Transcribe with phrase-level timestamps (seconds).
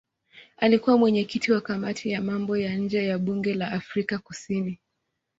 [0.57, 4.79] Alikuwa mwenyekiti wa kamati ya mambo ya nje ya bunge la Afrika Kusini.